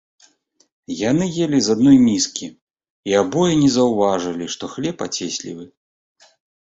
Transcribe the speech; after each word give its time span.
Яны 1.09 1.25
елі 1.47 1.59
з 1.65 1.75
адной 1.77 1.97
міскі, 2.07 2.47
і 3.11 3.15
абое 3.21 3.51
не 3.63 3.69
заўважалі, 3.77 4.45
што 4.55 4.63
хлеб 4.75 4.97
ацеслівы. 5.09 5.65